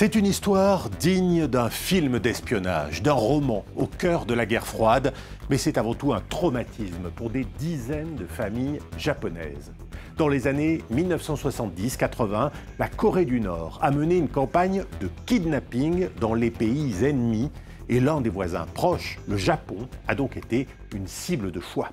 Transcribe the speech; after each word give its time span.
C'est 0.00 0.14
une 0.14 0.26
histoire 0.26 0.90
digne 0.90 1.48
d'un 1.48 1.70
film 1.70 2.20
d'espionnage, 2.20 3.02
d'un 3.02 3.14
roman 3.14 3.64
au 3.74 3.88
cœur 3.88 4.26
de 4.26 4.32
la 4.32 4.46
guerre 4.46 4.64
froide, 4.64 5.12
mais 5.50 5.58
c'est 5.58 5.76
avant 5.76 5.94
tout 5.94 6.12
un 6.12 6.20
traumatisme 6.20 7.10
pour 7.16 7.30
des 7.30 7.44
dizaines 7.58 8.14
de 8.14 8.24
familles 8.24 8.78
japonaises. 8.96 9.72
Dans 10.16 10.28
les 10.28 10.46
années 10.46 10.84
1970-80, 10.94 12.52
la 12.78 12.86
Corée 12.86 13.24
du 13.24 13.40
Nord 13.40 13.80
a 13.82 13.90
mené 13.90 14.16
une 14.18 14.28
campagne 14.28 14.84
de 15.00 15.10
kidnapping 15.26 16.06
dans 16.20 16.34
les 16.34 16.52
pays 16.52 17.04
ennemis 17.04 17.50
et 17.88 17.98
l'un 17.98 18.20
des 18.20 18.30
voisins 18.30 18.66
proches, 18.74 19.18
le 19.26 19.36
Japon, 19.36 19.88
a 20.06 20.14
donc 20.14 20.36
été 20.36 20.68
une 20.94 21.08
cible 21.08 21.50
de 21.50 21.58
choix. 21.58 21.90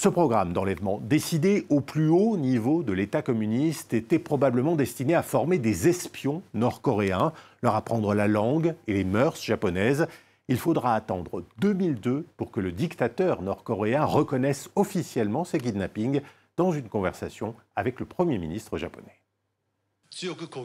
Ce 0.00 0.08
programme 0.08 0.54
d'enlèvement, 0.54 0.98
décidé 1.02 1.66
au 1.68 1.82
plus 1.82 2.08
haut 2.08 2.38
niveau 2.38 2.82
de 2.82 2.94
l'État 2.94 3.20
communiste, 3.20 3.92
était 3.92 4.18
probablement 4.18 4.74
destiné 4.74 5.14
à 5.14 5.22
former 5.22 5.58
des 5.58 5.88
espions 5.88 6.42
nord-coréens, 6.54 7.34
leur 7.60 7.74
apprendre 7.74 8.14
la 8.14 8.26
langue 8.26 8.74
et 8.86 8.94
les 8.94 9.04
mœurs 9.04 9.44
japonaises. 9.44 10.06
Il 10.48 10.56
faudra 10.56 10.94
attendre 10.94 11.44
2002 11.58 12.24
pour 12.38 12.50
que 12.50 12.60
le 12.60 12.72
dictateur 12.72 13.42
nord-coréen 13.42 14.06
reconnaisse 14.06 14.70
officiellement 14.74 15.44
ces 15.44 15.58
kidnappings 15.58 16.22
dans 16.56 16.72
une 16.72 16.88
conversation 16.88 17.54
avec 17.76 18.00
le 18.00 18.06
Premier 18.06 18.38
ministre 18.38 18.78
japonais. 18.78 19.20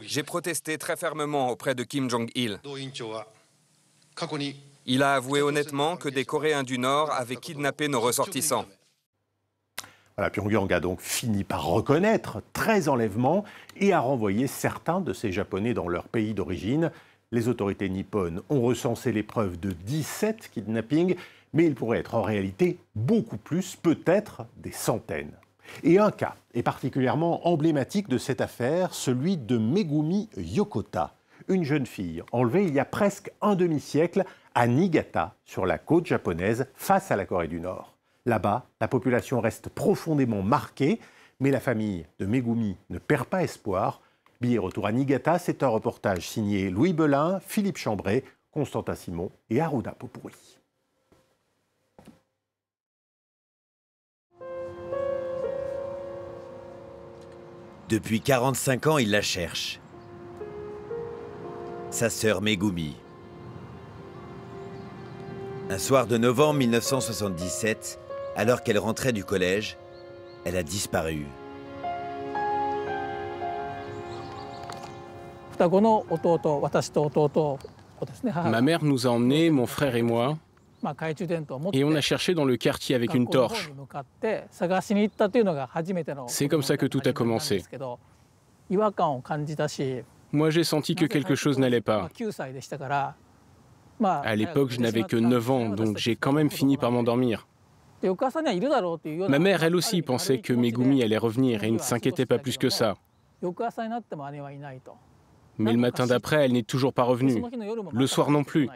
J'ai 0.04 0.24
protesté 0.24 0.78
très 0.78 0.96
fermement 0.96 1.50
auprès 1.50 1.76
de 1.76 1.84
Kim 1.84 2.10
Jong-il. 2.10 2.62
Il 4.86 5.04
a 5.04 5.16
avoué 5.16 5.42
honnêtement 5.42 5.98
que 5.98 6.08
des 6.08 6.24
Coréens 6.24 6.64
du 6.64 6.80
Nord 6.80 7.12
avaient 7.12 7.36
kidnappé 7.36 7.90
nos 7.90 8.00
ressortissants. 8.00 8.66
Voilà, 10.18 10.30
Pyongyang 10.30 10.72
a 10.72 10.80
donc 10.80 11.02
fini 11.02 11.44
par 11.44 11.66
reconnaître 11.66 12.42
13 12.54 12.88
enlèvements 12.88 13.44
et 13.76 13.92
a 13.92 14.00
renvoyé 14.00 14.48
certains 14.48 15.02
de 15.02 15.12
ces 15.12 15.34
Japonais 15.34 15.74
dans 15.74 15.90
leur 15.90 16.08
pays 16.08 16.34
d'origine. 16.34 16.90
Les 17.34 17.50
autorités 17.50 17.90
nippones 17.90 18.42
ont 18.50 18.62
recensé 18.62 19.12
les 19.12 19.24
preuves 19.24 19.60
de 19.60 19.72
17 19.72 20.52
kidnappings, 20.54 21.16
mais 21.52 21.66
il 21.66 21.76
pourrait 21.76 22.00
être 22.00 22.16
en 22.16 22.22
réalité 22.22 22.78
beaucoup 22.96 23.36
plus, 23.36 23.76
peut-être 23.76 24.46
des 24.56 24.72
centaines. 24.72 25.34
Et 25.84 26.00
un 26.00 26.12
cas 26.12 26.36
est 26.54 26.64
particulièrement 26.64 27.46
emblématique 27.46 28.08
de 28.08 28.18
cette 28.18 28.40
affaire, 28.40 28.94
celui 28.94 29.36
de 29.36 29.58
Megumi 29.58 30.30
Yokota, 30.38 31.14
une 31.50 31.66
jeune 31.66 31.86
fille 31.86 32.24
enlevée 32.32 32.64
il 32.64 32.74
y 32.74 32.80
a 32.80 32.86
presque 32.86 33.32
un 33.42 33.56
demi-siècle 33.56 34.24
à 34.54 34.68
Niigata, 34.68 35.36
sur 35.44 35.66
la 35.66 35.78
côte 35.78 36.06
japonaise, 36.06 36.68
face 36.76 37.12
à 37.12 37.18
la 37.18 37.26
Corée 37.26 37.50
du 37.50 37.60
Nord. 37.60 37.95
Là-bas, 38.26 38.66
la 38.82 38.88
population 38.88 39.40
reste 39.40 39.70
profondément 39.70 40.42
marquée, 40.42 41.00
mais 41.40 41.52
la 41.52 41.60
famille 41.60 42.08
de 42.20 42.26
Megumi 42.26 42.76
ne 42.90 42.98
perd 42.98 43.26
pas 43.26 43.44
espoir. 43.44 44.02
Billet 44.42 44.58
retour 44.58 44.88
à 44.88 44.92
Niigata, 44.92 45.38
c'est 45.38 45.64
un 45.64 45.68
reportage 45.68 46.28
signé 46.28 46.70
Louis 46.70 46.94
Belin, 46.94 47.40
Philippe 47.40 47.78
Chambray, 47.78 48.24
Constantin 48.52 48.96
Simon 48.96 49.32
et 49.50 49.62
Aruna 49.62 49.92
Popouri. 49.92 50.34
Depuis 57.88 58.20
45 58.20 58.88
ans, 58.88 58.98
il 58.98 59.12
la 59.12 59.22
cherche. 59.22 59.80
Sa 61.92 62.10
sœur 62.10 62.42
Megumi. 62.42 62.96
Un 65.70 65.78
soir 65.78 66.08
de 66.08 66.18
novembre 66.18 66.60
1977, 66.60 68.00
alors 68.36 68.64
qu'elle 68.64 68.78
rentrait 68.78 69.14
du 69.14 69.24
collège, 69.24 69.78
elle 70.46 70.58
a 70.58 70.64
disparu. 70.64 71.26
Ma 78.46 78.62
mère 78.62 78.84
nous 78.84 79.08
a 79.08 79.10
emmenés, 79.10 79.50
mon 79.50 79.66
frère 79.66 79.96
et 79.96 80.02
moi, 80.02 80.38
et 81.74 81.84
on 81.84 81.96
a 81.96 82.02
cherché 82.02 82.34
dans 82.34 82.46
le 82.46 82.58
quartier 82.58 82.96
avec 82.96 83.14
une 83.14 83.28
torche. 83.28 83.72
C'est 86.28 86.48
comme 86.48 86.62
ça 86.62 86.78
que 86.78 86.86
tout 86.86 87.02
a 87.06 87.14
commencé. 87.14 87.64
Moi, 90.32 90.50
j'ai 90.50 90.64
senti 90.64 90.96
que 90.96 91.06
quelque 91.06 91.36
chose 91.36 91.58
n'allait 91.58 91.82
pas. 91.82 92.10
À 94.02 94.36
l'époque, 94.36 94.72
je 94.72 94.80
n'avais 94.80 95.04
que 95.04 95.16
9 95.16 95.52
ans, 95.52 95.70
donc 95.70 95.98
j'ai 95.98 96.16
quand 96.16 96.34
même 96.34 96.50
fini 96.50 96.78
par 96.78 96.92
m'endormir. 96.92 97.48
Ma 99.30 99.40
mère, 99.40 99.64
elle 99.64 99.76
aussi, 99.76 100.02
pensait 100.02 100.40
que 100.40 100.54
Megumi 100.54 101.04
allait 101.04 101.18
revenir 101.18 101.64
et 101.64 101.72
ne 101.72 101.78
s'inquiétait 101.78 102.26
pas 102.26 102.38
plus 102.38 102.58
que 102.58 102.70
ça. 102.70 102.96
Mais 105.58 105.72
le 105.72 105.78
matin 105.78 106.06
d'après, 106.06 106.46
elle 106.46 106.54
n'est 106.54 106.64
toujours 106.64 106.94
pas 106.94 107.04
revenue. 107.04 107.44
Le 107.92 108.08
soir 108.08 108.30
non 108.30 108.44
plus. 108.44 108.70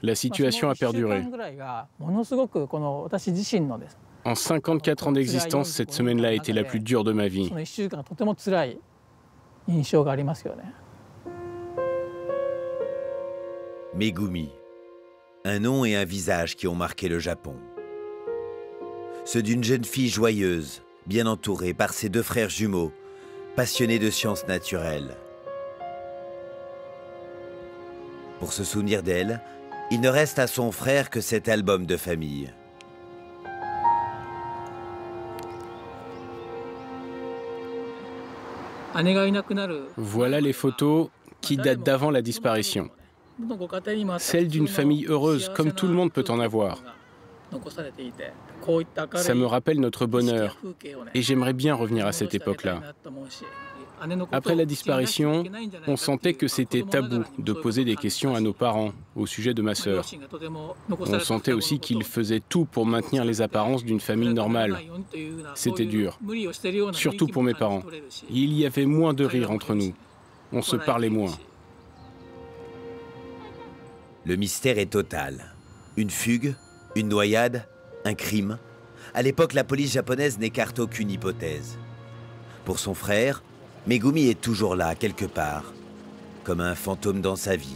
La 0.00 0.14
situation 0.14 0.70
a 0.70 0.74
perduré. 0.74 1.24
En 4.24 4.34
54 4.34 5.08
ans 5.08 5.12
d'existence, 5.12 5.68
cette 5.68 5.92
semaine-là 5.92 6.28
a 6.28 6.32
été 6.32 6.52
la 6.52 6.64
plus 6.64 6.80
dure 6.80 7.04
de 7.04 7.12
ma 7.12 7.28
vie. 7.28 7.52
Megumi, 13.94 14.50
un 15.44 15.60
nom 15.60 15.84
et 15.84 15.96
un 15.96 16.04
visage 16.04 16.56
qui 16.56 16.66
ont 16.66 16.74
marqué 16.74 17.08
le 17.08 17.18
Japon. 17.18 17.54
Ceux 19.24 19.42
d'une 19.42 19.62
jeune 19.62 19.84
fille 19.84 20.08
joyeuse, 20.08 20.82
bien 21.06 21.26
entourée 21.26 21.74
par 21.74 21.92
ses 21.92 22.08
deux 22.08 22.22
frères 22.22 22.50
jumeaux, 22.50 22.92
passionnés 23.56 23.98
de 23.98 24.10
sciences 24.10 24.46
naturelles. 24.46 25.16
Pour 28.38 28.52
se 28.52 28.64
souvenir 28.64 29.02
d'elle, 29.02 29.40
il 29.90 30.00
ne 30.00 30.08
reste 30.08 30.38
à 30.38 30.46
son 30.46 30.70
frère 30.70 31.10
que 31.10 31.20
cet 31.20 31.48
album 31.48 31.86
de 31.86 31.96
famille. 31.96 32.52
Voilà 39.96 40.40
les 40.40 40.52
photos 40.52 41.08
qui 41.40 41.56
datent 41.56 41.84
d'avant 41.84 42.10
la 42.10 42.22
disparition. 42.22 42.90
Celle 44.18 44.48
d'une 44.48 44.68
famille 44.68 45.06
heureuse, 45.06 45.50
comme 45.54 45.72
tout 45.72 45.86
le 45.86 45.94
monde 45.94 46.12
peut 46.12 46.24
en 46.28 46.40
avoir. 46.40 46.82
Ça 49.16 49.34
me 49.34 49.46
rappelle 49.46 49.80
notre 49.80 50.06
bonheur, 50.06 50.58
et 51.14 51.22
j'aimerais 51.22 51.54
bien 51.54 51.74
revenir 51.74 52.06
à 52.06 52.12
cette 52.12 52.34
époque-là. 52.34 52.80
Après 54.32 54.54
la 54.54 54.64
disparition, 54.64 55.44
on 55.86 55.96
sentait 55.96 56.34
que 56.34 56.46
c'était 56.46 56.82
tabou 56.82 57.24
de 57.38 57.52
poser 57.52 57.84
des 57.84 57.96
questions 57.96 58.34
à 58.34 58.40
nos 58.40 58.52
parents 58.52 58.92
au 59.16 59.26
sujet 59.26 59.54
de 59.54 59.62
ma 59.62 59.74
sœur. 59.74 60.04
On 60.90 61.18
sentait 61.18 61.52
aussi 61.52 61.80
qu'ils 61.80 62.04
faisaient 62.04 62.42
tout 62.48 62.64
pour 62.64 62.86
maintenir 62.86 63.24
les 63.24 63.42
apparences 63.42 63.84
d'une 63.84 64.00
famille 64.00 64.34
normale. 64.34 64.78
C'était 65.54 65.86
dur, 65.86 66.18
surtout 66.92 67.26
pour 67.26 67.42
mes 67.42 67.54
parents. 67.54 67.82
Il 68.30 68.52
y 68.52 68.66
avait 68.66 68.86
moins 68.86 69.14
de 69.14 69.24
rire 69.24 69.50
entre 69.50 69.74
nous. 69.74 69.94
On 70.52 70.62
se 70.62 70.76
parlait 70.76 71.10
moins. 71.10 71.32
Le 74.28 74.36
mystère 74.36 74.78
est 74.78 74.90
total. 74.90 75.54
Une 75.96 76.10
fugue, 76.10 76.54
une 76.94 77.08
noyade, 77.08 77.66
un 78.04 78.12
crime. 78.12 78.58
À 79.14 79.22
l'époque, 79.22 79.54
la 79.54 79.64
police 79.64 79.92
japonaise 79.92 80.38
n'écarte 80.38 80.80
aucune 80.80 81.10
hypothèse. 81.10 81.78
Pour 82.66 82.78
son 82.78 82.92
frère, 82.92 83.42
Megumi 83.86 84.26
est 84.26 84.38
toujours 84.38 84.76
là, 84.76 84.94
quelque 84.94 85.24
part, 85.24 85.72
comme 86.44 86.60
un 86.60 86.74
fantôme 86.74 87.22
dans 87.22 87.36
sa 87.36 87.56
vie. 87.56 87.74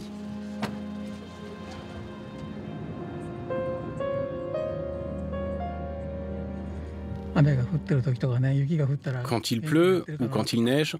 Quand 9.23 9.49
il 9.49 9.61
pleut 9.61 10.05
ou 10.19 10.27
quand 10.27 10.53
il 10.53 10.63
neige, 10.63 10.97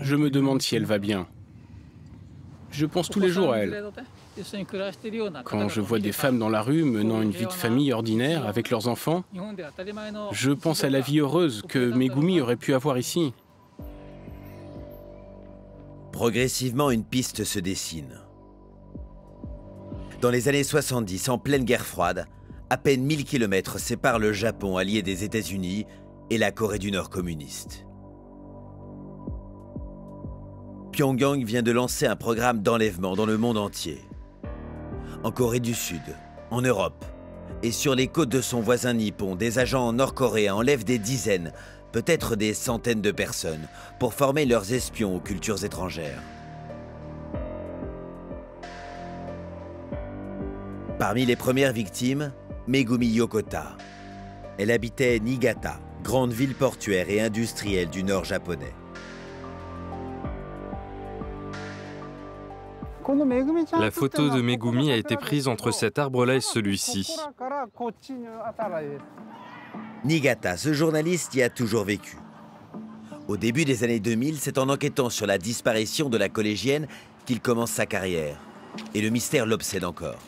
je 0.00 0.16
me 0.16 0.28
demande 0.28 0.60
si 0.60 0.74
elle 0.74 0.86
va 0.86 0.98
bien. 0.98 1.28
Je 2.72 2.84
pense 2.84 3.08
tous 3.08 3.20
les 3.20 3.28
jours 3.28 3.52
à 3.52 3.58
elle. 3.58 3.92
Quand 5.44 5.68
je 5.68 5.80
vois 5.80 5.98
des 5.98 6.12
femmes 6.12 6.38
dans 6.38 6.48
la 6.48 6.62
rue 6.62 6.84
menant 6.84 7.22
une 7.22 7.30
vie 7.30 7.46
de 7.46 7.52
famille 7.52 7.92
ordinaire 7.92 8.46
avec 8.46 8.70
leurs 8.70 8.88
enfants, 8.88 9.24
je 10.32 10.50
pense 10.50 10.84
à 10.84 10.90
la 10.90 11.00
vie 11.00 11.20
heureuse 11.20 11.62
que 11.68 11.92
Megumi 11.92 12.40
aurait 12.40 12.56
pu 12.56 12.74
avoir 12.74 12.98
ici. 12.98 13.32
Progressivement, 16.12 16.90
une 16.90 17.04
piste 17.04 17.44
se 17.44 17.58
dessine. 17.58 18.18
Dans 20.20 20.30
les 20.30 20.48
années 20.48 20.64
70, 20.64 21.28
en 21.28 21.38
pleine 21.38 21.64
guerre 21.64 21.86
froide, 21.86 22.26
à 22.70 22.76
peine 22.76 23.02
1000 23.02 23.24
km 23.24 23.78
séparent 23.78 24.18
le 24.18 24.32
Japon 24.32 24.76
allié 24.76 25.02
des 25.02 25.22
États-Unis 25.22 25.86
et 26.30 26.38
la 26.38 26.50
Corée 26.50 26.80
du 26.80 26.90
Nord 26.90 27.08
communiste. 27.08 27.86
Pyongyang 30.92 31.44
vient 31.44 31.62
de 31.62 31.70
lancer 31.70 32.06
un 32.06 32.16
programme 32.16 32.62
d'enlèvement 32.62 33.14
dans 33.14 33.26
le 33.26 33.38
monde 33.38 33.56
entier. 33.56 34.00
En 35.24 35.32
Corée 35.32 35.58
du 35.58 35.74
Sud, 35.74 36.14
en 36.50 36.62
Europe 36.62 37.04
et 37.64 37.72
sur 37.72 37.96
les 37.96 38.06
côtes 38.06 38.28
de 38.28 38.40
son 38.40 38.60
voisin 38.60 38.92
nippon, 38.94 39.34
des 39.34 39.58
agents 39.58 39.92
nord-coréens 39.92 40.54
enlèvent 40.54 40.84
des 40.84 40.98
dizaines, 40.98 41.52
peut-être 41.90 42.36
des 42.36 42.54
centaines 42.54 43.00
de 43.00 43.10
personnes, 43.10 43.66
pour 43.98 44.14
former 44.14 44.44
leurs 44.44 44.72
espions 44.72 45.16
aux 45.16 45.20
cultures 45.20 45.64
étrangères. 45.64 46.22
Parmi 51.00 51.26
les 51.26 51.36
premières 51.36 51.72
victimes, 51.72 52.32
Megumi 52.68 53.08
Yokota. 53.08 53.76
Elle 54.56 54.70
habitait 54.70 55.18
Niigata, 55.18 55.80
grande 56.04 56.32
ville 56.32 56.54
portuaire 56.54 57.10
et 57.10 57.20
industrielle 57.20 57.90
du 57.90 58.04
nord 58.04 58.24
japonais. 58.24 58.74
La 63.80 63.90
photo 63.90 64.28
de 64.28 64.42
Megumi 64.42 64.92
a 64.92 64.96
été 64.96 65.16
prise 65.16 65.48
entre 65.48 65.70
cet 65.70 65.98
arbre-là 65.98 66.36
et 66.36 66.40
celui-ci. 66.42 67.16
Niigata, 70.04 70.58
ce 70.58 70.74
journaliste 70.74 71.34
y 71.34 71.42
a 71.42 71.48
toujours 71.48 71.84
vécu. 71.84 72.18
Au 73.26 73.38
début 73.38 73.64
des 73.64 73.82
années 73.82 74.00
2000, 74.00 74.38
c'est 74.38 74.58
en 74.58 74.68
enquêtant 74.68 75.08
sur 75.08 75.26
la 75.26 75.38
disparition 75.38 76.10
de 76.10 76.18
la 76.18 76.28
collégienne 76.28 76.86
qu'il 77.24 77.40
commence 77.40 77.70
sa 77.70 77.86
carrière. 77.86 78.38
Et 78.94 79.00
le 79.00 79.08
mystère 79.08 79.46
l'obsède 79.46 79.84
encore. 79.84 80.18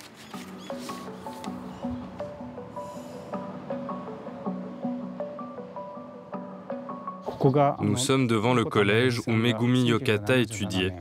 Nous 7.81 7.97
sommes 7.97 8.27
devant 8.27 8.55
le 8.55 8.65
collège 8.65 9.21
où 9.27 9.33
Megumi 9.33 9.85
Yokata 9.85 10.37
étudiait, 10.37 10.93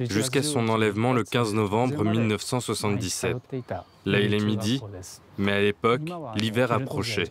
jusqu'à 0.00 0.42
son 0.42 0.68
enlèvement 0.68 1.12
le 1.12 1.24
15 1.24 1.54
novembre 1.54 2.04
1977. 2.04 3.36
Là, 4.06 4.20
il 4.20 4.34
est 4.34 4.44
midi, 4.44 4.80
mais 5.38 5.52
à 5.52 5.60
l'époque, 5.60 6.02
l'hiver 6.36 6.72
approchait. 6.72 7.30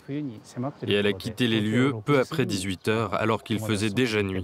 Et 0.88 0.94
elle 0.94 1.08
a 1.08 1.14
quitté 1.14 1.48
les 1.48 1.62
lieux 1.62 1.94
peu 2.06 2.20
après 2.20 2.46
18 2.46 2.88
heures, 2.88 3.14
alors 3.14 3.44
qu'il 3.44 3.60
faisait 3.60 3.90
déjà 3.90 4.24
nuit. 4.24 4.44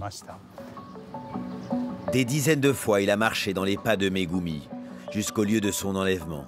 Des 2.12 2.24
dizaines 2.24 2.60
de 2.60 2.72
fois, 2.72 3.00
il 3.00 3.10
a 3.10 3.16
marché 3.16 3.54
dans 3.54 3.64
les 3.64 3.76
pas 3.76 3.96
de 3.96 4.08
Megumi, 4.08 4.68
jusqu'au 5.12 5.44
lieu 5.44 5.60
de 5.60 5.70
son 5.70 5.94
enlèvement. 5.96 6.46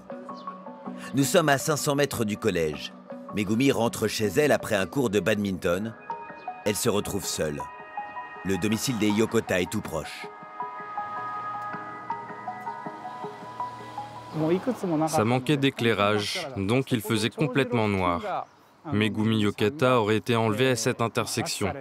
Nous 1.15 1.25
sommes 1.25 1.49
à 1.49 1.59
500 1.59 1.95
mètres 1.95 2.25
du 2.25 2.37
collège. 2.37 2.93
Megumi 3.35 3.71
rentre 3.71 4.09
chez 4.09 4.27
elle 4.27 4.53
après 4.53 4.75
un 4.75 4.87
cours 4.87 5.09
de 5.09 5.21
badminton 5.21 5.95
elle 6.65 6.77
se 6.77 6.89
retrouve 6.89 7.25
seule. 7.25 7.61
Le 8.45 8.57
domicile 8.57 8.99
des 8.99 9.09
Yokota 9.09 9.61
est 9.61 9.71
tout 9.71 9.81
proche. 9.81 10.27
Ça 15.09 15.25
manquait 15.25 15.57
d'éclairage, 15.57 16.49
donc 16.57 16.93
il 16.93 17.01
faisait 17.01 17.31
complètement 17.31 17.89
noir. 17.89 18.47
Megumi 18.93 19.41
Yokata 19.41 20.01
aurait 20.01 20.17
été 20.17 20.35
enlevé 20.37 20.71
à 20.71 20.77
cette 20.77 21.01
intersection. 21.01 21.73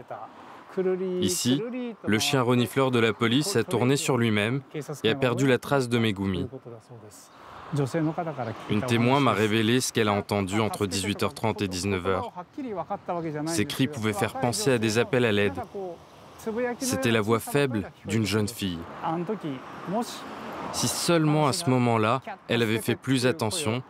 Ici, 1.20 1.62
le 2.06 2.20
chien 2.20 2.42
renifleur 2.42 2.92
de 2.92 3.00
la 3.00 3.14
police 3.14 3.56
a 3.56 3.64
tourné 3.64 3.98
sur 3.98 4.18
lui-même 4.18 4.62
et 5.04 5.10
a 5.10 5.16
perdu 5.16 5.48
la 5.48 5.58
trace 5.58 5.90
de 5.90 5.98
Megumi. 5.98 6.48
Une 8.70 8.82
témoin 8.82 9.20
m'a 9.20 9.34
révélé 9.34 9.80
ce 9.80 9.94
qu'elle 9.94 10.10
a 10.10 10.14
entendu 10.14 10.60
entre 10.60 10.86
18h30 10.88 11.64
et 11.64 11.68
19h. 11.68 12.32
Ces 13.48 13.66
cris 13.66 13.88
pouvaient 13.88 14.14
faire 14.14 14.40
penser 14.40 14.72
à 14.72 14.78
des 14.78 14.98
appels 14.98 15.26
à 15.26 15.32
l'aide. 15.32 15.60
C'était 16.80 17.12
la 17.12 17.22
voix 17.22 17.40
faible 17.40 17.90
d'une 18.06 18.26
jeune 18.26 18.48
fille. 18.48 18.80
Si 20.74 20.88
seulement 20.88 21.48
à 21.48 21.54
ce 21.54 21.70
moment-là, 21.70 22.22
elle 22.48 22.64
avait 22.64 22.82
fait 22.82 22.96
plus 22.96 23.26
attention, 23.26 23.84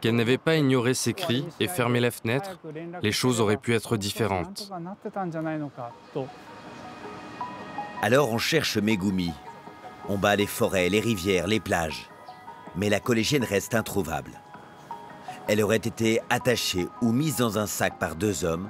qu'elle 0.00 0.16
n'avait 0.16 0.38
pas 0.38 0.56
ignoré 0.56 0.94
ces 0.94 1.12
cris 1.12 1.46
et 1.58 1.68
fermé 1.68 2.00
la 2.00 2.10
fenêtre, 2.10 2.58
les 3.02 3.12
choses 3.12 3.40
auraient 3.40 3.56
pu 3.56 3.74
être 3.74 3.96
différentes. 3.96 4.70
Alors 8.02 8.32
on 8.32 8.38
cherche 8.38 8.78
Megumi. 8.78 9.32
On 10.08 10.16
bat 10.16 10.36
les 10.36 10.46
forêts, 10.46 10.88
les 10.88 11.00
rivières, 11.00 11.46
les 11.46 11.60
plages 11.60 12.10
mais 12.76 12.88
la 12.88 13.00
collégienne 13.00 13.44
reste 13.44 13.74
introuvable. 13.74 14.40
Elle 15.48 15.62
aurait 15.62 15.76
été 15.76 16.20
attachée 16.30 16.86
ou 17.02 17.12
mise 17.12 17.36
dans 17.36 17.58
un 17.58 17.66
sac 17.66 17.98
par 17.98 18.14
deux 18.14 18.44
hommes, 18.44 18.68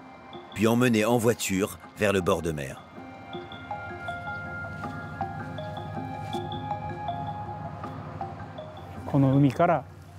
puis 0.55 0.67
emmenée 0.67 1.05
en 1.05 1.19
voiture 1.19 1.79
vers 1.99 2.13
le 2.13 2.21
bord 2.21 2.43
de 2.43 2.53
mer. 2.53 2.83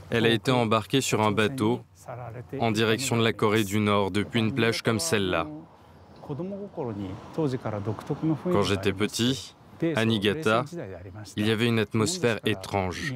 Elle 0.09 0.25
a 0.25 0.29
été 0.29 0.51
embarquée 0.51 1.01
sur 1.01 1.21
un 1.21 1.31
bateau 1.31 1.81
en 2.59 2.71
direction 2.71 3.17
de 3.17 3.23
la 3.23 3.33
Corée 3.33 3.63
du 3.63 3.79
Nord 3.79 4.11
depuis 4.11 4.39
une 4.39 4.53
plage 4.53 4.81
comme 4.81 4.99
celle-là. 4.99 5.47
Quand 8.51 8.63
j'étais 8.63 8.93
petit, 8.93 9.55
à 9.95 10.05
Niigata, 10.05 10.65
il 11.35 11.47
y 11.47 11.51
avait 11.51 11.67
une 11.67 11.79
atmosphère 11.79 12.39
étrange. 12.45 13.13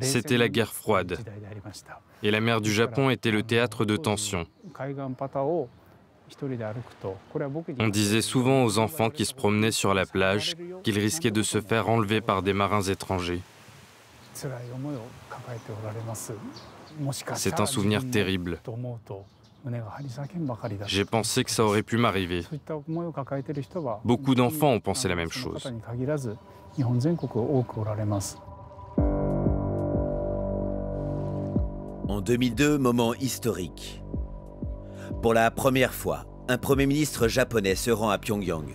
C'était 0.00 0.38
la 0.38 0.48
guerre 0.48 0.72
froide. 0.72 1.18
Et 2.22 2.30
la 2.30 2.40
mer 2.40 2.60
du 2.60 2.72
Japon 2.72 3.10
était 3.10 3.30
le 3.30 3.42
théâtre 3.42 3.84
de 3.84 3.96
tensions. 3.96 4.46
On 7.78 7.88
disait 7.88 8.22
souvent 8.22 8.64
aux 8.64 8.78
enfants 8.78 9.10
qui 9.10 9.24
se 9.24 9.34
promenaient 9.34 9.70
sur 9.70 9.94
la 9.94 10.06
plage 10.06 10.56
qu'ils 10.82 10.98
risquaient 10.98 11.30
de 11.30 11.42
se 11.42 11.60
faire 11.60 11.88
enlever 11.88 12.20
par 12.20 12.42
des 12.42 12.52
marins 12.52 12.82
étrangers. 12.82 13.40
C'est 17.34 17.60
un 17.60 17.66
souvenir 17.66 18.10
terrible. 18.10 18.60
J'ai 20.86 21.04
pensé 21.04 21.44
que 21.44 21.50
ça 21.50 21.64
aurait 21.64 21.82
pu 21.82 21.96
m'arriver. 21.96 22.44
Beaucoup 24.04 24.34
d'enfants 24.34 24.72
ont 24.72 24.80
pensé 24.80 25.08
la 25.08 25.16
même 25.16 25.30
chose. 25.30 25.72
En 32.08 32.20
2002, 32.20 32.78
moment 32.78 33.14
historique. 33.14 34.02
Pour 35.22 35.34
la 35.34 35.50
première 35.50 35.94
fois, 35.94 36.26
un 36.46 36.58
Premier 36.58 36.86
ministre 36.86 37.26
japonais 37.26 37.74
se 37.74 37.90
rend 37.90 38.10
à 38.10 38.18
Pyongyang. 38.18 38.68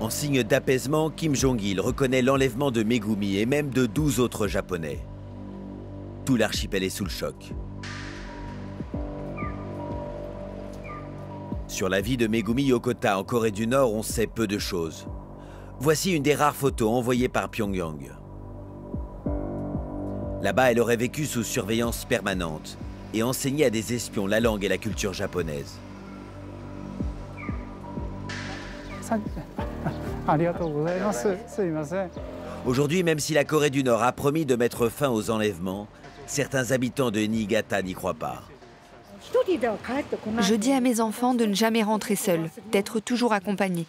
En 0.00 0.10
signe 0.10 0.42
d'apaisement, 0.42 1.08
Kim 1.08 1.34
Jong-il 1.34 1.80
reconnaît 1.80 2.20
l'enlèvement 2.20 2.70
de 2.70 2.82
Megumi 2.82 3.38
et 3.38 3.46
même 3.46 3.70
de 3.70 3.86
12 3.86 4.20
autres 4.20 4.48
Japonais. 4.48 4.98
Tout 6.24 6.36
l'archipel 6.36 6.82
est 6.82 6.90
sous 6.90 7.04
le 7.04 7.10
choc. 7.10 7.54
Sur 11.68 11.88
la 11.88 12.00
vie 12.00 12.16
de 12.16 12.26
Megumi 12.26 12.64
Yokota 12.64 13.18
en 13.18 13.24
Corée 13.24 13.52
du 13.52 13.66
Nord, 13.66 13.94
on 13.94 14.02
sait 14.02 14.26
peu 14.26 14.46
de 14.46 14.58
choses. 14.58 15.06
Voici 15.78 16.12
une 16.12 16.22
des 16.22 16.34
rares 16.34 16.56
photos 16.56 16.90
envoyées 16.90 17.28
par 17.28 17.48
Pyongyang. 17.48 18.10
Là-bas, 20.42 20.72
elle 20.72 20.80
aurait 20.80 20.96
vécu 20.96 21.24
sous 21.24 21.44
surveillance 21.44 22.04
permanente 22.04 22.76
et 23.16 23.22
enseigné 23.22 23.64
à 23.64 23.70
des 23.70 23.94
espions 23.94 24.26
la 24.26 24.40
langue 24.40 24.62
et 24.64 24.68
la 24.68 24.76
culture 24.76 25.14
japonaise. 25.14 25.78
Aujourd'hui, 32.66 33.02
même 33.02 33.18
si 33.18 33.32
la 33.32 33.44
Corée 33.44 33.70
du 33.70 33.82
Nord 33.82 34.02
a 34.02 34.12
promis 34.12 34.44
de 34.44 34.54
mettre 34.54 34.88
fin 34.88 35.08
aux 35.08 35.30
enlèvements, 35.30 35.88
certains 36.26 36.72
habitants 36.72 37.10
de 37.10 37.20
Niigata 37.20 37.80
n'y 37.82 37.94
croient 37.94 38.14
pas. 38.14 38.42
Je 40.40 40.54
dis 40.54 40.72
à 40.72 40.80
mes 40.80 41.00
enfants 41.00 41.34
de 41.34 41.46
ne 41.46 41.54
jamais 41.54 41.82
rentrer 41.82 42.16
seuls, 42.16 42.50
d'être 42.70 43.00
toujours 43.00 43.32
accompagnés. 43.32 43.86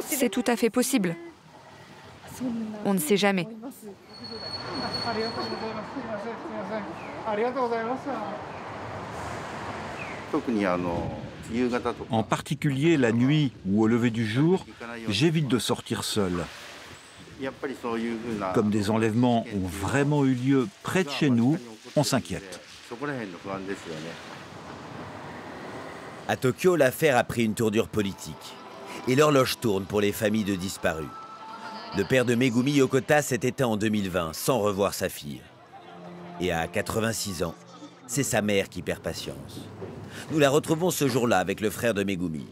C'est 0.00 0.28
tout 0.28 0.44
à 0.46 0.56
fait 0.56 0.70
possible. 0.70 1.16
On 2.84 2.94
ne 2.94 2.98
sait 2.98 3.16
jamais. 3.16 3.48
En 12.10 12.22
particulier 12.22 12.96
la 12.96 13.12
nuit 13.12 13.52
ou 13.66 13.82
au 13.82 13.86
lever 13.86 14.10
du 14.10 14.26
jour, 14.26 14.66
j'évite 15.08 15.48
de 15.48 15.58
sortir 15.58 16.04
seul. 16.04 16.44
Comme 18.54 18.70
des 18.70 18.90
enlèvements 18.90 19.44
ont 19.54 19.66
vraiment 19.66 20.24
eu 20.24 20.34
lieu 20.34 20.68
près 20.82 21.04
de 21.04 21.10
chez 21.10 21.30
nous, 21.30 21.58
on 21.96 22.04
s'inquiète. 22.04 22.60
À 26.26 26.36
Tokyo, 26.36 26.76
l'affaire 26.76 27.16
a 27.16 27.24
pris 27.24 27.44
une 27.44 27.54
tournure 27.54 27.88
politique. 27.88 28.54
Et 29.08 29.14
l'horloge 29.14 29.58
tourne 29.60 29.84
pour 29.84 30.00
les 30.00 30.12
familles 30.12 30.44
de 30.44 30.54
disparus. 30.54 31.08
Le 31.96 32.04
père 32.04 32.24
de 32.24 32.34
Megumi 32.34 32.72
Yokota 32.72 33.22
s'est 33.22 33.40
éteint 33.42 33.66
en 33.66 33.76
2020 33.76 34.32
sans 34.32 34.58
revoir 34.58 34.94
sa 34.94 35.08
fille. 35.08 35.40
Et 36.40 36.50
à 36.50 36.66
86 36.66 37.44
ans, 37.44 37.54
c'est 38.06 38.22
sa 38.22 38.42
mère 38.42 38.68
qui 38.68 38.82
perd 38.82 39.00
patience. 39.00 39.68
Nous 40.32 40.38
la 40.38 40.50
retrouvons 40.50 40.90
ce 40.90 41.06
jour-là 41.08 41.38
avec 41.38 41.60
le 41.60 41.70
frère 41.70 41.94
de 41.94 42.02
Megumi. 42.02 42.46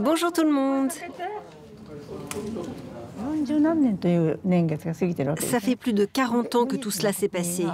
Bonjour 0.00 0.32
tout 0.32 0.44
le 0.44 0.50
monde. 0.50 0.90
Ça 5.40 5.60
fait 5.60 5.76
plus 5.76 5.92
de 5.92 6.04
40 6.04 6.54
ans 6.54 6.66
que 6.66 6.76
tout 6.76 6.90
cela 6.90 7.12
s'est 7.12 7.28
passé. 7.28 7.66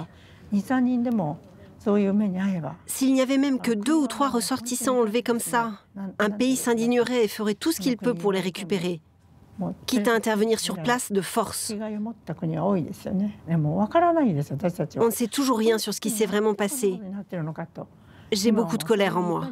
S'il 2.85 3.13
n'y 3.13 3.21
avait 3.21 3.37
même 3.37 3.59
que 3.59 3.71
deux 3.71 3.95
ou 3.95 4.07
trois 4.07 4.29
ressortissants 4.29 4.99
enlevés 4.99 5.23
comme 5.23 5.39
ça, 5.39 5.71
un 6.19 6.29
pays 6.29 6.55
s'indignerait 6.55 7.23
et 7.23 7.27
ferait 7.27 7.53
tout 7.53 7.71
ce 7.71 7.79
qu'il 7.79 7.97
peut 7.97 8.13
pour 8.13 8.31
les 8.33 8.41
récupérer, 8.41 9.01
quitte 9.85 10.07
à 10.07 10.13
intervenir 10.13 10.59
sur 10.59 10.81
place 10.81 11.11
de 11.11 11.21
force. 11.21 11.73
On 14.99 15.05
ne 15.05 15.11
sait 15.11 15.27
toujours 15.27 15.57
rien 15.57 15.77
sur 15.77 15.93
ce 15.93 16.01
qui 16.01 16.09
s'est 16.09 16.25
vraiment 16.25 16.53
passé. 16.53 16.99
J'ai 18.31 18.51
beaucoup 18.51 18.77
de 18.77 18.83
colère 18.83 19.17
en 19.17 19.21
moi. 19.21 19.47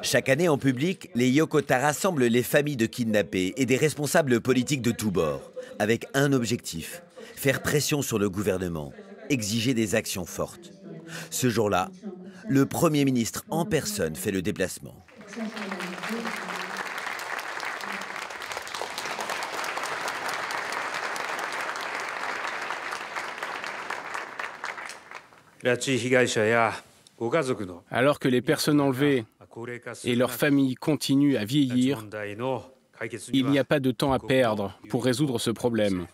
Chaque 0.00 0.28
année 0.28 0.48
en 0.48 0.58
public, 0.58 1.10
les 1.14 1.28
Yokota 1.28 1.78
rassemblent 1.78 2.24
les 2.24 2.42
familles 2.42 2.76
de 2.76 2.86
kidnappés 2.86 3.52
et 3.56 3.66
des 3.66 3.76
responsables 3.76 4.40
politiques 4.40 4.82
de 4.82 4.90
tous 4.90 5.10
bords, 5.10 5.52
avec 5.78 6.06
un 6.14 6.32
objectif, 6.32 7.02
faire 7.36 7.62
pression 7.62 8.00
sur 8.00 8.18
le 8.18 8.30
gouvernement, 8.30 8.92
exiger 9.28 9.74
des 9.74 9.94
actions 9.94 10.24
fortes. 10.24 10.72
Ce 11.30 11.50
jour-là, 11.50 11.90
le 12.48 12.66
Premier 12.66 13.04
ministre 13.04 13.44
en 13.50 13.64
personne 13.64 14.16
fait 14.16 14.30
le 14.30 14.42
déplacement. 14.42 14.96
Alors 27.90 28.18
que 28.18 28.28
les 28.28 28.42
personnes 28.42 28.80
enlevées 28.80 29.24
et 30.04 30.14
leurs 30.14 30.32
familles 30.32 30.74
continuent 30.74 31.36
à 31.36 31.44
vieillir, 31.44 32.06
il 33.32 33.46
n'y 33.46 33.58
a 33.58 33.64
pas 33.64 33.80
de 33.80 33.90
temps 33.90 34.12
à 34.12 34.18
perdre 34.18 34.78
pour 34.88 35.04
résoudre 35.04 35.38
ce 35.38 35.50
problème. 35.50 36.06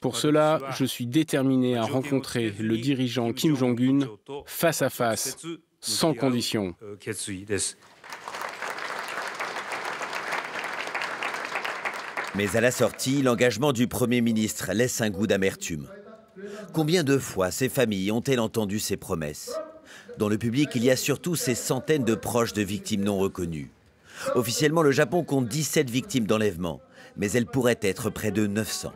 Pour 0.00 0.16
cela, 0.16 0.60
je 0.76 0.84
suis 0.84 1.06
déterminé 1.06 1.76
à 1.76 1.82
rencontrer 1.82 2.50
le 2.58 2.78
dirigeant 2.78 3.32
Kim 3.32 3.56
Jong-un 3.56 4.06
face 4.46 4.82
à 4.82 4.90
face, 4.90 5.36
sans 5.80 6.14
condition. 6.14 6.74
Mais 12.34 12.56
à 12.56 12.60
la 12.60 12.70
sortie, 12.70 13.22
l'engagement 13.22 13.72
du 13.72 13.88
Premier 13.88 14.20
ministre 14.20 14.70
laisse 14.72 15.00
un 15.00 15.10
goût 15.10 15.26
d'amertume. 15.26 15.88
Combien 16.72 17.02
de 17.02 17.18
fois 17.18 17.50
ces 17.50 17.68
familles 17.68 18.12
ont-elles 18.12 18.38
entendu 18.38 18.78
ces 18.78 18.96
promesses? 18.96 19.58
Dans 20.18 20.28
le 20.28 20.38
public, 20.38 20.70
il 20.74 20.84
y 20.84 20.90
a 20.90 20.96
surtout 20.96 21.36
ces 21.36 21.54
centaines 21.54 22.04
de 22.04 22.14
proches 22.14 22.52
de 22.52 22.62
victimes 22.62 23.04
non 23.04 23.18
reconnues. 23.18 23.70
Officiellement, 24.34 24.82
le 24.82 24.90
Japon 24.90 25.22
compte 25.22 25.48
17 25.48 25.90
victimes 25.90 26.26
d'enlèvement, 26.26 26.80
mais 27.16 27.30
elles 27.32 27.46
pourraient 27.46 27.78
être 27.82 28.10
près 28.10 28.30
de 28.30 28.46
900. 28.46 28.92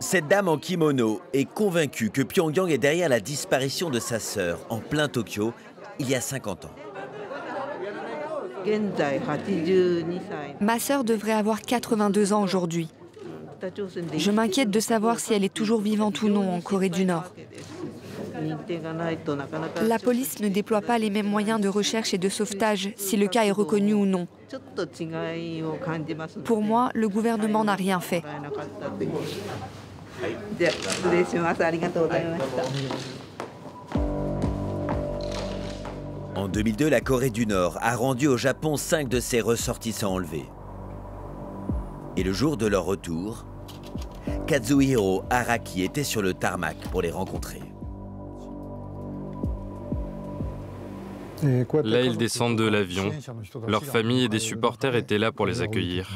Cette 0.00 0.28
dame 0.28 0.48
en 0.48 0.58
kimono 0.58 1.20
est 1.32 1.44
convaincue 1.44 2.10
que 2.10 2.22
Pyongyang 2.22 2.70
est 2.70 2.78
derrière 2.78 3.08
la 3.08 3.20
disparition 3.20 3.90
de 3.90 3.98
sa 3.98 4.20
sœur 4.20 4.60
en 4.70 4.78
plein 4.78 5.08
Tokyo 5.08 5.52
il 5.98 6.08
y 6.08 6.14
a 6.14 6.20
50 6.20 6.66
ans. 6.66 6.74
Ma 10.60 10.78
sœur 10.78 11.04
devrait 11.04 11.32
avoir 11.32 11.62
82 11.62 12.32
ans 12.32 12.42
aujourd'hui. 12.42 12.88
Je 14.16 14.30
m'inquiète 14.30 14.70
de 14.70 14.80
savoir 14.80 15.18
si 15.20 15.34
elle 15.34 15.44
est 15.44 15.52
toujours 15.52 15.80
vivante 15.80 16.22
ou 16.22 16.28
non 16.28 16.52
en 16.52 16.60
Corée 16.60 16.88
du 16.88 17.04
Nord. 17.04 17.32
La 19.82 19.98
police 19.98 20.40
ne 20.40 20.48
déploie 20.48 20.80
pas 20.80 20.98
les 20.98 21.10
mêmes 21.10 21.26
moyens 21.26 21.60
de 21.60 21.68
recherche 21.68 22.14
et 22.14 22.18
de 22.18 22.28
sauvetage 22.28 22.90
si 22.96 23.16
le 23.16 23.26
cas 23.26 23.44
est 23.44 23.50
reconnu 23.50 23.94
ou 23.94 24.06
non. 24.06 24.26
Pour 26.44 26.62
moi, 26.62 26.90
le 26.94 27.08
gouvernement 27.08 27.64
n'a 27.64 27.74
rien 27.74 28.00
fait. 28.00 28.22
En 36.34 36.48
2002, 36.48 36.88
la 36.88 37.00
Corée 37.00 37.30
du 37.30 37.46
Nord 37.46 37.78
a 37.80 37.96
rendu 37.96 38.28
au 38.28 38.36
Japon 38.36 38.76
cinq 38.76 39.08
de 39.08 39.20
ses 39.20 39.40
ressortissants 39.40 40.14
enlevés. 40.14 40.46
Et 42.18 42.24
le 42.24 42.32
jour 42.32 42.56
de 42.56 42.66
leur 42.66 42.84
retour, 42.84 43.46
Kazuhiro 44.48 45.22
Araki 45.30 45.84
était 45.84 46.02
sur 46.02 46.20
le 46.20 46.34
tarmac 46.34 46.76
pour 46.90 47.00
les 47.00 47.12
rencontrer. 47.12 47.60
Là, 51.84 52.02
ils 52.02 52.16
descendent 52.16 52.58
de 52.58 52.64
l'avion. 52.64 53.12
Leurs 53.68 53.84
familles 53.84 54.24
et 54.24 54.28
des 54.28 54.40
supporters 54.40 54.96
étaient 54.96 55.18
là 55.18 55.30
pour 55.30 55.46
les 55.46 55.62
accueillir. 55.62 56.10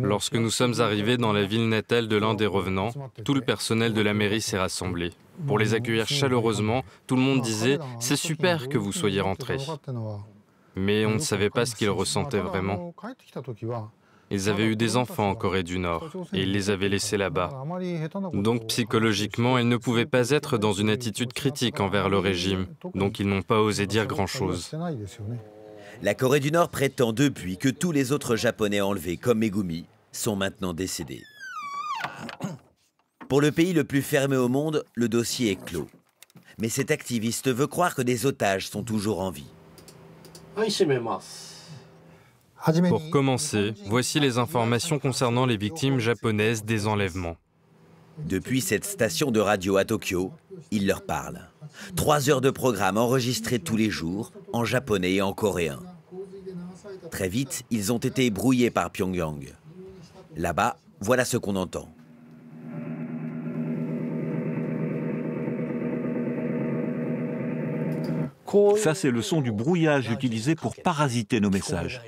Lorsque 0.00 0.36
nous 0.36 0.50
sommes 0.50 0.80
arrivés 0.80 1.16
dans 1.16 1.32
la 1.32 1.44
ville 1.44 1.68
natale 1.68 2.06
de 2.06 2.16
l'un 2.16 2.34
des 2.34 2.46
revenants, 2.46 2.90
tout 3.24 3.34
le 3.34 3.40
personnel 3.40 3.94
de 3.94 4.00
la 4.00 4.14
mairie 4.14 4.42
s'est 4.42 4.58
rassemblé. 4.58 5.10
Pour 5.44 5.58
les 5.58 5.74
accueillir 5.74 6.06
chaleureusement, 6.06 6.84
tout 7.08 7.16
le 7.16 7.22
monde 7.22 7.40
disait⁇ 7.40 7.78
C'est 7.98 8.14
super 8.14 8.68
que 8.68 8.78
vous 8.78 8.92
soyez 8.92 9.20
rentrés⁇ 9.20 9.56
Mais 10.76 11.06
on 11.06 11.14
ne 11.14 11.18
savait 11.18 11.50
pas 11.50 11.66
ce 11.66 11.74
qu'ils 11.74 11.90
ressentaient 11.90 12.40
vraiment. 12.40 12.94
Ils 14.30 14.48
avaient 14.48 14.66
eu 14.66 14.76
des 14.76 14.96
enfants 14.96 15.30
en 15.30 15.34
Corée 15.34 15.62
du 15.62 15.78
Nord 15.78 16.10
et 16.32 16.42
ils 16.42 16.52
les 16.52 16.70
avaient 16.70 16.88
laissés 16.88 17.16
là-bas. 17.16 17.64
Donc 18.32 18.66
psychologiquement, 18.68 19.58
ils 19.58 19.68
ne 19.68 19.76
pouvaient 19.76 20.06
pas 20.06 20.30
être 20.30 20.58
dans 20.58 20.72
une 20.72 20.90
attitude 20.90 21.32
critique 21.32 21.80
envers 21.80 22.08
le 22.08 22.18
régime, 22.18 22.66
donc 22.94 23.20
ils 23.20 23.28
n'ont 23.28 23.42
pas 23.42 23.60
osé 23.60 23.86
dire 23.86 24.06
grand-chose. 24.06 24.74
La 26.02 26.14
Corée 26.14 26.40
du 26.40 26.50
Nord 26.50 26.70
prétend 26.70 27.12
depuis 27.12 27.56
que 27.58 27.68
tous 27.68 27.92
les 27.92 28.12
autres 28.12 28.34
Japonais 28.34 28.80
enlevés, 28.80 29.16
comme 29.16 29.38
Megumi, 29.38 29.86
sont 30.10 30.36
maintenant 30.36 30.74
décédés. 30.74 31.22
Pour 33.28 33.40
le 33.40 33.52
pays 33.52 33.72
le 33.72 33.84
plus 33.84 34.02
fermé 34.02 34.36
au 34.36 34.48
monde, 34.48 34.84
le 34.94 35.08
dossier 35.08 35.52
est 35.52 35.64
clos. 35.64 35.88
Mais 36.58 36.68
cet 36.68 36.90
activiste 36.90 37.50
veut 37.52 37.66
croire 37.66 37.94
que 37.94 38.02
des 38.02 38.26
otages 38.26 38.68
sont 38.68 38.82
toujours 38.82 39.20
en 39.20 39.30
vie. 39.30 39.46
Pour 42.88 43.10
commencer, 43.10 43.74
voici 43.86 44.20
les 44.20 44.38
informations 44.38 44.98
concernant 44.98 45.46
les 45.46 45.56
victimes 45.56 45.98
japonaises 45.98 46.64
des 46.64 46.86
enlèvements. 46.86 47.36
Depuis 48.18 48.60
cette 48.60 48.84
station 48.84 49.30
de 49.30 49.40
radio 49.40 49.76
à 49.76 49.84
Tokyo, 49.84 50.32
il 50.70 50.86
leur 50.86 51.04
parle. 51.04 51.40
Trois 51.96 52.30
heures 52.30 52.40
de 52.40 52.50
programme 52.50 52.96
enregistrés 52.96 53.58
tous 53.58 53.76
les 53.76 53.90
jours, 53.90 54.32
en 54.52 54.64
japonais 54.64 55.14
et 55.14 55.22
en 55.22 55.32
coréen. 55.32 55.80
Très 57.10 57.28
vite, 57.28 57.64
ils 57.70 57.92
ont 57.92 57.98
été 57.98 58.30
brouillés 58.30 58.70
par 58.70 58.90
Pyongyang. 58.90 59.52
Là-bas, 60.36 60.76
voilà 61.00 61.24
ce 61.24 61.36
qu'on 61.36 61.56
entend. 61.56 61.93
Ça, 68.76 68.94
c'est 68.94 69.10
le 69.10 69.22
son 69.22 69.40
du 69.40 69.52
brouillage 69.52 70.10
utilisé 70.10 70.54
pour 70.54 70.74
parasiter 70.76 71.40
nos 71.40 71.50
messages. 71.50 72.00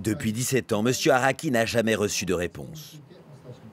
Depuis 0.00 0.32
17 0.32 0.72
ans, 0.72 0.84
M. 0.86 0.92
Araki 1.10 1.50
n'a 1.50 1.66
jamais 1.66 1.94
reçu 1.94 2.26
de 2.26 2.34
réponse. 2.34 2.98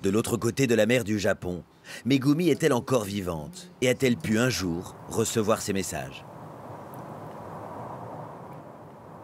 De 0.04 0.10
l'autre 0.10 0.38
côté 0.38 0.68
de 0.68 0.76
la 0.76 0.86
mer 0.86 1.04
du 1.04 1.20
Japon, 1.20 1.64
Megumi 2.06 2.50
est-elle 2.50 2.74
encore 2.74 3.04
vivante 3.04 3.72
et 3.82 3.90
a-t-elle 3.90 4.18
pu 4.18 4.38
un 4.40 4.50
jour 4.50 4.96
recevoir 5.10 5.62
ses 5.62 5.74
messages? 5.74 6.26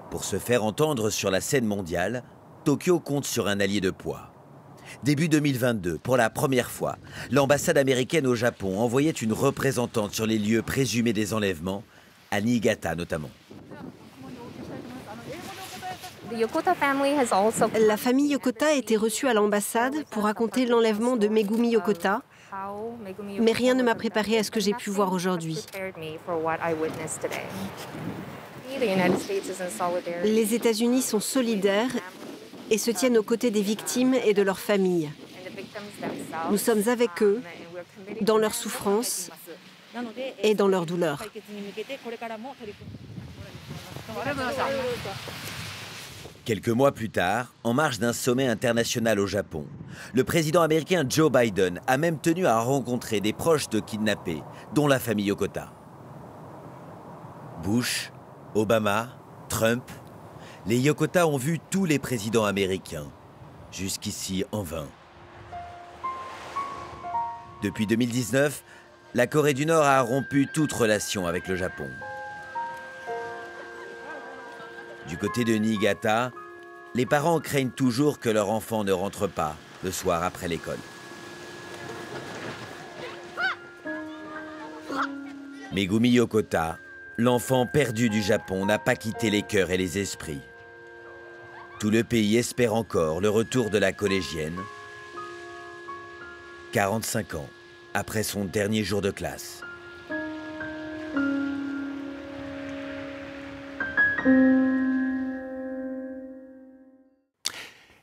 Pour 0.09 0.23
se 0.23 0.39
faire 0.39 0.63
entendre 0.63 1.09
sur 1.09 1.31
la 1.31 1.39
scène 1.39 1.65
mondiale, 1.65 2.23
Tokyo 2.65 2.99
compte 2.99 3.25
sur 3.25 3.47
un 3.47 3.59
allié 3.59 3.79
de 3.79 3.91
poids. 3.91 4.30
Début 5.03 5.29
2022, 5.29 5.97
pour 5.97 6.17
la 6.17 6.29
première 6.29 6.69
fois, 6.69 6.97
l'ambassade 7.31 7.77
américaine 7.77 8.27
au 8.27 8.35
Japon 8.35 8.79
envoyait 8.79 9.11
une 9.11 9.33
représentante 9.33 10.13
sur 10.13 10.25
les 10.25 10.37
lieux 10.37 10.61
présumés 10.61 11.13
des 11.13 11.33
enlèvements, 11.33 11.83
à 12.29 12.41
Niigata 12.41 12.95
notamment. 12.95 13.29
La 17.79 17.97
famille 17.97 18.31
Yokota 18.31 18.67
a 18.67 18.73
été 18.73 18.95
reçue 18.95 19.27
à 19.27 19.33
l'ambassade 19.33 20.05
pour 20.11 20.23
raconter 20.23 20.65
l'enlèvement 20.65 21.17
de 21.17 21.27
Megumi 21.27 21.71
Yokota, 21.71 22.21
mais 23.39 23.51
rien 23.51 23.73
ne 23.73 23.83
m'a 23.83 23.95
préparé 23.95 24.37
à 24.37 24.43
ce 24.43 24.51
que 24.51 24.59
j'ai 24.59 24.73
pu 24.73 24.89
voir 24.89 25.11
aujourd'hui. 25.11 25.65
Les 30.23 30.53
États-Unis 30.53 31.01
sont 31.01 31.19
solidaires 31.19 31.91
et 32.71 32.77
se 32.77 32.89
tiennent 32.89 33.17
aux 33.17 33.23
côtés 33.23 33.51
des 33.51 33.61
victimes 33.61 34.15
et 34.15 34.33
de 34.33 34.41
leurs 34.41 34.59
familles. 34.59 35.11
Nous 36.49 36.57
sommes 36.57 36.87
avec 36.87 37.21
eux 37.21 37.41
dans 38.21 38.37
leur 38.37 38.55
souffrance 38.55 39.29
et 40.41 40.55
dans 40.55 40.67
leur 40.67 40.85
douleur. 40.85 41.21
Quelques 46.45 46.69
mois 46.69 46.91
plus 46.91 47.09
tard, 47.09 47.53
en 47.63 47.73
marge 47.73 47.99
d'un 47.99 48.13
sommet 48.13 48.47
international 48.47 49.19
au 49.19 49.27
Japon, 49.27 49.65
le 50.13 50.23
président 50.23 50.61
américain 50.61 51.03
Joe 51.07 51.31
Biden 51.31 51.81
a 51.87 51.97
même 51.97 52.19
tenu 52.19 52.47
à 52.47 52.59
rencontrer 52.59 53.19
des 53.19 53.33
proches 53.33 53.69
de 53.69 53.79
kidnappés, 53.79 54.41
dont 54.73 54.87
la 54.87 54.99
famille 54.99 55.25
Yokota. 55.25 55.71
Bush, 57.63 58.11
Obama, 58.55 59.09
Trump, 59.49 59.83
les 60.67 60.77
Yokota 60.77 61.27
ont 61.27 61.37
vu 61.37 61.59
tous 61.71 61.85
les 61.85 61.97
présidents 61.97 62.45
américains, 62.45 63.07
jusqu'ici 63.71 64.45
en 64.51 64.61
vain. 64.61 64.87
Depuis 67.63 67.87
2019, 67.87 68.63
la 69.13 69.27
Corée 69.27 69.53
du 69.53 69.65
Nord 69.65 69.83
a 69.83 70.01
rompu 70.01 70.47
toute 70.53 70.71
relation 70.71 71.25
avec 71.25 71.47
le 71.47 71.55
Japon. 71.55 71.87
Du 75.07 75.17
côté 75.17 75.43
de 75.43 75.55
Niigata, 75.55 76.31
les 76.93 77.05
parents 77.05 77.39
craignent 77.39 77.71
toujours 77.71 78.19
que 78.19 78.29
leur 78.29 78.51
enfant 78.51 78.83
ne 78.83 78.91
rentre 78.91 79.27
pas 79.27 79.55
le 79.83 79.91
soir 79.91 80.23
après 80.23 80.47
l'école. 80.47 80.77
Megumi 85.73 86.09
Yokota, 86.09 86.77
l'enfant 87.17 87.65
perdu 87.65 88.09
du 88.09 88.21
Japon, 88.21 88.65
n'a 88.65 88.77
pas 88.77 88.95
quitté 88.95 89.29
les 89.29 89.41
cœurs 89.41 89.71
et 89.71 89.77
les 89.77 89.97
esprits. 89.97 90.41
Tout 91.81 91.89
le 91.89 92.03
pays 92.03 92.37
espère 92.37 92.75
encore 92.75 93.21
le 93.21 93.29
retour 93.31 93.71
de 93.71 93.79
la 93.79 93.91
collégienne, 93.91 94.55
45 96.73 97.33
ans 97.33 97.49
après 97.95 98.21
son 98.21 98.45
dernier 98.45 98.83
jour 98.83 99.01
de 99.01 99.09
classe. 99.09 99.63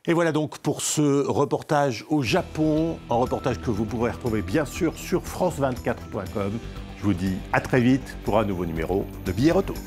Et 0.05 0.11
voilà 0.11 0.33
donc 0.33 0.57
pour 0.57 0.81
ce 0.81 1.25
reportage 1.25 2.03
au 2.09 2.21
Japon, 2.21 2.99
un 3.09 3.15
reportage 3.15 3.61
que 3.61 3.71
vous 3.71 3.85
pourrez 3.85 4.11
retrouver 4.11 4.41
bien 4.41 4.65
sûr 4.65 4.97
sur 4.97 5.23
france24.com. 5.23 6.51
Je 6.97 7.03
vous 7.03 7.13
dis 7.13 7.37
à 7.53 7.61
très 7.61 7.79
vite 7.79 8.17
pour 8.25 8.39
un 8.39 8.43
nouveau 8.43 8.65
numéro 8.65 9.05
de 9.25 9.31
Billets 9.31 9.53
Retour. 9.53 9.77